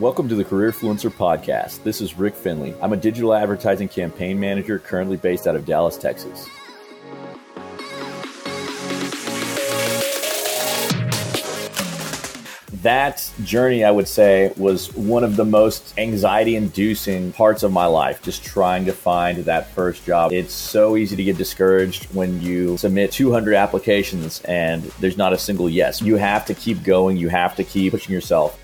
[0.00, 1.82] Welcome to the Career Fluencer Podcast.
[1.84, 2.74] This is Rick Finley.
[2.82, 6.48] I'm a digital advertising campaign manager currently based out of Dallas, Texas.
[12.84, 17.86] that journey, I would say, was one of the most anxiety inducing parts of my
[17.86, 20.32] life, just trying to find that first job.
[20.32, 25.38] It's so easy to get discouraged when you submit 200 applications and there's not a
[25.38, 26.02] single yes.
[26.02, 28.60] You have to keep going, you have to keep pushing yourself.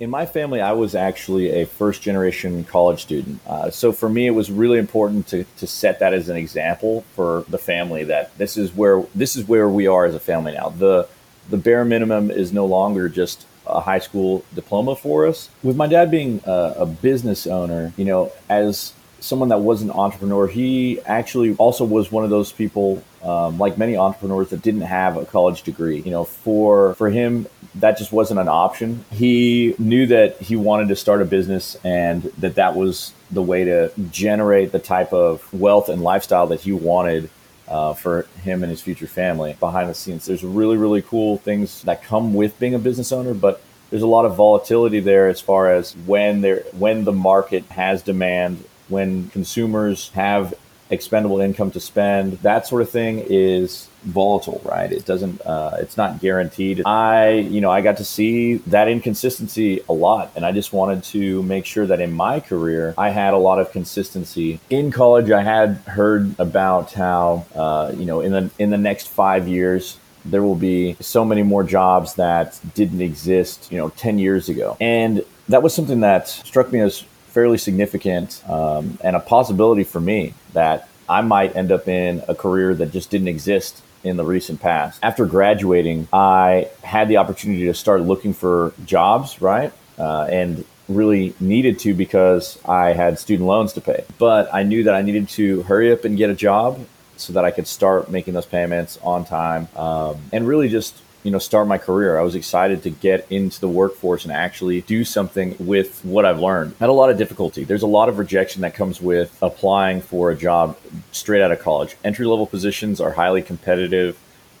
[0.00, 3.40] In my family, I was actually a first generation college student.
[3.46, 7.04] Uh, so for me, it was really important to, to set that as an example
[7.14, 10.52] for the family that this is where this is where we are as a family
[10.52, 10.70] now.
[10.70, 11.08] The
[11.48, 15.48] the bare minimum is no longer just a high school diploma for us.
[15.62, 18.92] With my dad being a, a business owner, you know, as
[19.24, 23.78] someone that was an entrepreneur, he actually also was one of those people, um, like
[23.78, 26.00] many entrepreneurs, that didn't have a college degree.
[26.00, 27.46] You know, for for him,
[27.76, 29.04] that just wasn't an option.
[29.10, 33.64] He knew that he wanted to start a business and that that was the way
[33.64, 37.30] to generate the type of wealth and lifestyle that he wanted
[37.66, 40.26] uh, for him and his future family behind the scenes.
[40.26, 44.06] There's really, really cool things that come with being a business owner, but there's a
[44.06, 49.28] lot of volatility there as far as when there when the market has demand, when
[49.30, 50.54] consumers have
[50.90, 54.92] expendable income to spend, that sort of thing is volatile, right?
[54.92, 56.82] It doesn't, uh, it's not guaranteed.
[56.86, 61.02] I, you know, I got to see that inconsistency a lot, and I just wanted
[61.04, 64.60] to make sure that in my career I had a lot of consistency.
[64.70, 69.08] In college, I had heard about how, uh, you know, in the in the next
[69.08, 69.98] five years.
[70.26, 74.74] There will be so many more jobs that didn't exist, you know, 10 years ago.
[74.80, 77.04] And that was something that struck me as
[77.34, 82.34] fairly significant um, and a possibility for me that I might end up in a
[82.34, 85.00] career that just didn't exist in the recent past.
[85.02, 89.72] After graduating, I had the opportunity to start looking for jobs, right?
[89.98, 94.04] Uh, and really needed to because I had student loans to pay.
[94.18, 97.44] But I knew that I needed to hurry up and get a job so that
[97.44, 101.66] I could start making those payments on time um, and really just you know start
[101.66, 102.18] my career.
[102.18, 106.38] I was excited to get into the workforce and actually do something with what I've
[106.38, 106.74] learned.
[106.78, 107.64] I had a lot of difficulty.
[107.64, 110.78] There's a lot of rejection that comes with applying for a job
[111.10, 111.96] straight out of college.
[112.04, 114.16] Entry level positions are highly competitive.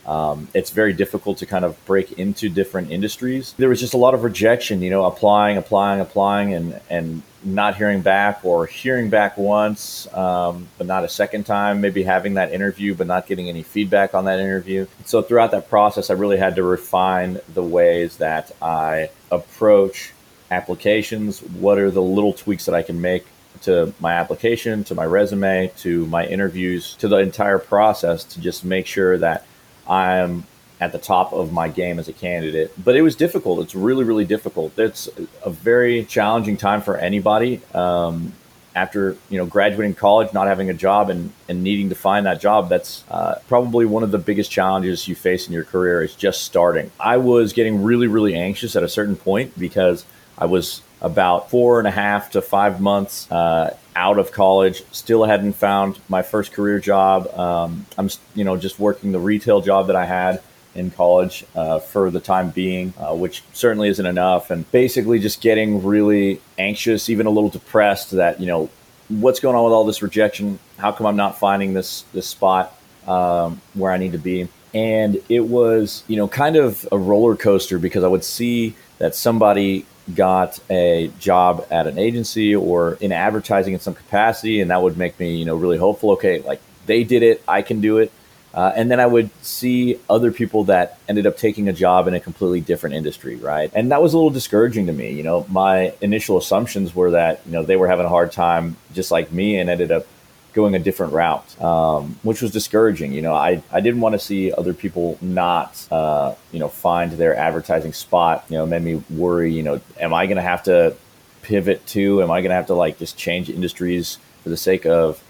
[0.06, 3.54] Um, it's very difficult to kind of break into different industries.
[3.56, 7.76] There was just a lot of rejection, you know, applying, applying, applying, and and not
[7.76, 11.80] hearing back, or hearing back once, um, but not a second time.
[11.80, 14.86] Maybe having that interview, but not getting any feedback on that interview.
[15.04, 20.12] So throughout that process, I really had to refine the ways that I approach
[20.50, 21.40] applications.
[21.40, 23.26] What are the little tweaks that I can make
[23.62, 28.64] to my application, to my resume, to my interviews, to the entire process to just
[28.64, 29.46] make sure that
[29.88, 30.44] I'm
[30.80, 32.72] at the top of my game as a candidate.
[32.82, 33.60] But it was difficult.
[33.60, 34.78] It's really, really difficult.
[34.78, 35.08] It's
[35.44, 37.60] a very challenging time for anybody.
[37.72, 38.32] Um,
[38.74, 42.40] after you know graduating college, not having a job, and, and needing to find that
[42.40, 46.02] job, that's uh, probably one of the biggest challenges you face in your career.
[46.02, 46.90] Is just starting.
[46.98, 50.04] I was getting really, really anxious at a certain point because
[50.38, 54.82] I was about four and a half to five months uh, out of college.
[54.90, 57.26] Still hadn't found my first career job.
[57.38, 60.42] Um, I'm, you know, just working the retail job that I had
[60.74, 64.50] in college uh, for the time being, uh, which certainly isn't enough.
[64.50, 68.70] And basically, just getting really anxious, even a little depressed that you know
[69.08, 70.58] what's going on with all this rejection.
[70.78, 74.48] How come I'm not finding this this spot um, where I need to be?
[74.72, 79.14] And it was you know kind of a roller coaster because I would see that
[79.14, 84.82] somebody got a job at an agency or in advertising in some capacity, and that
[84.82, 86.10] would make me, you know, really hopeful.
[86.12, 88.12] Okay, like they did it, I can do it.
[88.52, 92.14] Uh, and then I would see other people that ended up taking a job in
[92.14, 93.68] a completely different industry, right?
[93.74, 95.10] And that was a little discouraging to me.
[95.10, 98.76] You know, my initial assumptions were that you know they were having a hard time
[98.92, 100.06] just like me, and ended up
[100.54, 103.12] going a different route, um, which was discouraging.
[103.12, 107.12] You know, I, I didn't want to see other people not, uh, you know, find
[107.12, 108.44] their advertising spot.
[108.48, 109.52] You know, made me worry.
[109.52, 110.96] You know, am I going to have to
[111.42, 112.22] pivot to?
[112.22, 115.22] Am I going to have to like just change industries for the sake of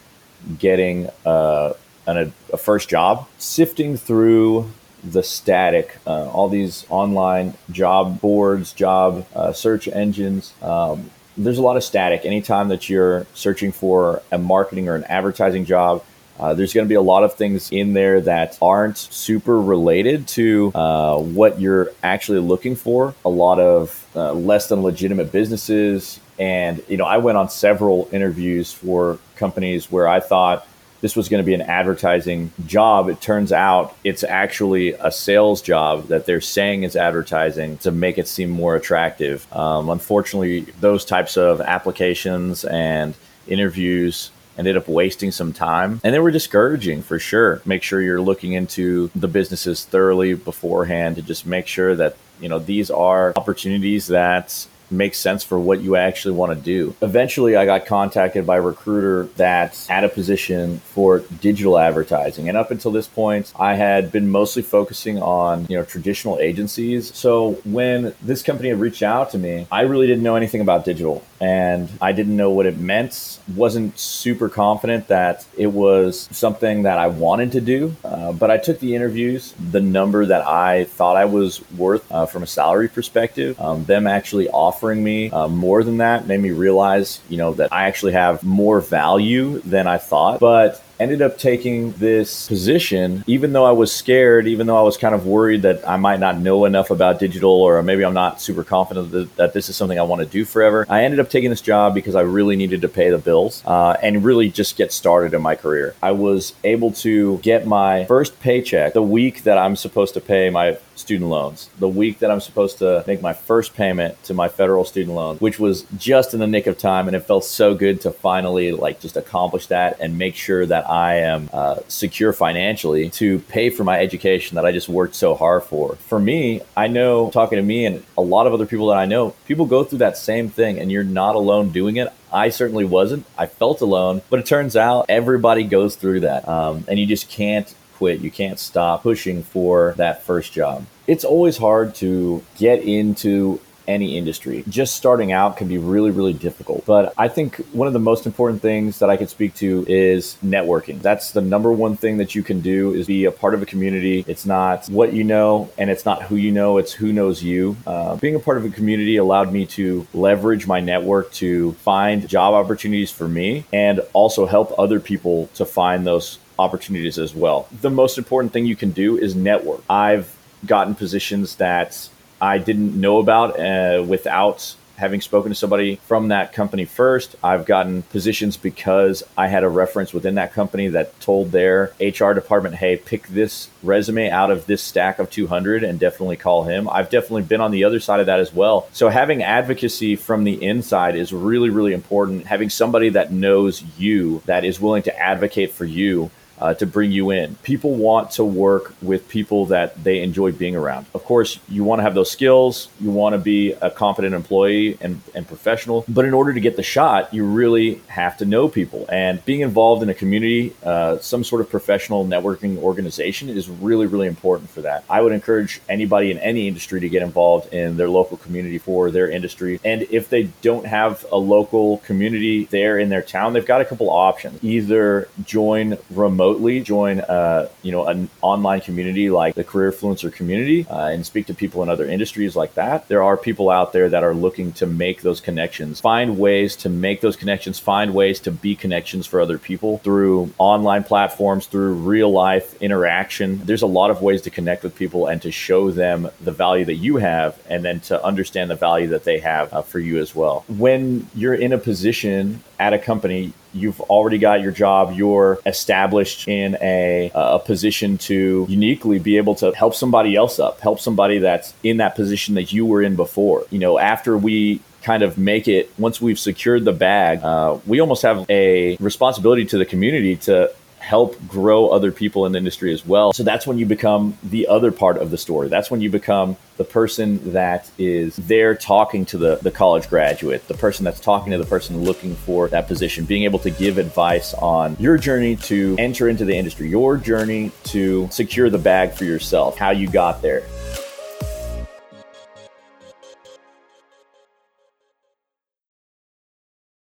[0.59, 1.73] getting uh,
[2.07, 3.27] an, a first job?
[3.39, 4.71] Sifting through
[5.03, 10.55] the static, uh, all these online job boards, job uh, search engines.
[10.63, 12.25] Um, there's a lot of static.
[12.25, 16.05] Anytime that you're searching for a marketing or an advertising job,
[16.39, 20.27] uh, there's going to be a lot of things in there that aren't super related
[20.27, 23.15] to uh, what you're actually looking for.
[23.25, 26.19] A lot of uh, less than legitimate businesses.
[26.39, 30.67] And, you know, I went on several interviews for companies where I thought
[31.05, 33.11] this was going to be an advertising job.
[33.11, 38.17] It turns out it's actually a sales job that they're saying is advertising to make
[38.17, 39.47] it seem more attractive.
[39.55, 43.15] Um, unfortunately, those types of applications and
[43.47, 48.21] interviews ended up wasting some time and they were discouraging for sure make sure you're
[48.21, 53.33] looking into the businesses thoroughly beforehand to just make sure that you know these are
[53.37, 56.95] opportunities that makes sense for what you actually want to do.
[57.03, 62.49] Eventually, I got contacted by a recruiter that's at a position for digital advertising.
[62.49, 67.15] And up until this point, I had been mostly focusing on, you know, traditional agencies.
[67.15, 70.85] So when this company had reached out to me, I really didn't know anything about
[70.85, 73.39] digital and I didn't know what it meant.
[73.55, 77.95] Wasn't super confident that it was something that I wanted to do.
[78.05, 82.27] Uh, but I took the interviews, the number that I thought I was worth uh,
[82.27, 86.41] from a salary perspective, um, them actually offering offering me uh, more than that made
[86.41, 90.41] me realize, you know, that I actually have more value than I thought.
[90.41, 94.97] But ended up taking this position, even though I was scared, even though I was
[94.97, 98.41] kind of worried that I might not know enough about digital or maybe I'm not
[98.41, 100.87] super confident that, that this is something I want to do forever.
[100.89, 103.97] I ended up taking this job because I really needed to pay the bills uh,
[104.03, 105.95] and really just get started in my career.
[106.03, 110.51] I was able to get my first paycheck the week that I'm supposed to pay
[110.51, 114.49] my student loans, the week that I'm supposed to make my first payment to my
[114.49, 117.09] federal student loan, which was just in the nick of time.
[117.09, 121.17] And it felt so good to finally like just accomplish that and make sure I
[121.17, 125.65] am uh, secure financially to pay for my education that I just worked so hard
[125.65, 125.97] for.
[125.97, 129.07] For me, I know talking to me and a lot of other people that I
[129.07, 132.13] know, people go through that same thing and you're not alone doing it.
[132.33, 133.27] I certainly wasn't.
[133.39, 136.49] I felt alone, but it turns out everybody goes through that.
[136.49, 138.21] Um, and you just can't quit.
[138.21, 140.85] You can't stop pushing for that first job.
[141.07, 144.65] It's always hard to get into any industry.
[144.69, 146.85] Just starting out can be really, really difficult.
[146.87, 150.37] But I think one of the most important things that I could speak to is
[150.45, 151.01] networking.
[151.01, 153.67] That's the number one thing that you can do is be a part of a
[153.67, 154.25] community.
[154.27, 157.77] It's not what you know and it's not who you know, it's who knows you.
[157.87, 162.29] Uh, being a part of a community allowed me to leverage my network to find
[162.29, 167.69] job opportunities for me and also help other people to find those opportunities as well.
[167.81, 169.83] The most important thing you can do is network.
[169.91, 170.35] I've
[170.67, 172.09] gotten positions that
[172.41, 177.35] I didn't know about uh, without having spoken to somebody from that company first.
[177.43, 182.33] I've gotten positions because I had a reference within that company that told their HR
[182.33, 186.89] department, hey, pick this resume out of this stack of 200 and definitely call him.
[186.89, 188.89] I've definitely been on the other side of that as well.
[188.93, 192.47] So having advocacy from the inside is really, really important.
[192.47, 197.13] Having somebody that knows you, that is willing to advocate for you uh, to bring
[197.13, 197.55] you in.
[197.57, 201.07] People want to work with people that they enjoy being around.
[201.15, 204.97] Of course, you want to have those skills, you want to be a competent employee
[205.01, 208.69] and, and professional, but in order to get the shot, you really have to know
[208.69, 209.07] people.
[209.09, 214.07] And being involved in a community, uh, some sort of professional networking organization is really,
[214.07, 215.05] really important for that.
[215.09, 219.11] I would encourage anybody in any industry to get involved in their local community for
[219.11, 219.81] their industry.
[219.85, 223.85] And if they don't have a local community there in their town, they've got a
[223.85, 224.63] couple options.
[224.63, 230.33] Either join remote remotely join uh, you know an online community like the career influencer
[230.33, 233.09] community uh, and speak to people in other industries like that.
[233.09, 236.89] There are people out there that are looking to make those connections find ways to
[236.89, 241.95] make those connections find ways to be connections for other people through online platforms through
[241.95, 243.59] real life interaction.
[243.65, 246.85] There's a lot of ways to connect with people and to show them the value
[246.85, 250.19] that you have and then to understand the value that they have uh, for you
[250.19, 250.65] as well.
[250.69, 256.49] When you're in a position at a company you've already got your job you're established
[256.49, 261.39] in a, a position to uniquely be able to help somebody else up help somebody
[261.39, 263.65] that's in that position that you were in before.
[263.71, 268.01] You know after we kind of make it once we've secured the bag uh, we
[268.01, 270.73] almost have a responsibility to the community to
[271.05, 273.35] help grow other people in the industry as well.
[273.35, 275.69] So that's when you become the other part of the story.
[275.69, 280.67] That's when you become the person that is there talking to the, the college graduate,
[280.67, 283.99] the person that's talking to the person looking for that position, being able to give
[283.99, 289.13] advice on your journey to enter into the industry, your journey to secure the bag
[289.13, 290.63] for yourself, how you got there.